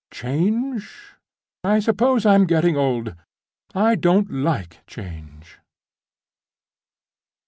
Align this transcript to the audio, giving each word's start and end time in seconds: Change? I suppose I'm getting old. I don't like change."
Change? 0.11 1.13
I 1.63 1.77
suppose 1.77 2.25
I'm 2.25 2.47
getting 2.47 2.75
old. 2.75 3.13
I 3.75 3.93
don't 3.93 4.31
like 4.31 4.79
change." 4.87 5.59